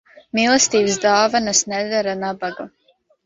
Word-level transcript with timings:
Mīlestības 0.37 0.95
dāvanas 1.03 1.61
nedara 1.73 2.17
nabagu. 2.25 2.69